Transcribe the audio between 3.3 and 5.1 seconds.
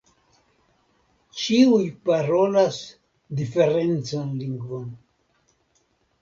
diferencan lingvon.